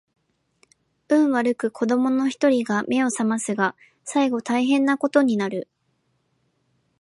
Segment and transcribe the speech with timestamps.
[1.09, 5.69] 運悪く子供の一人が眼を醒ますが最後大変な事になる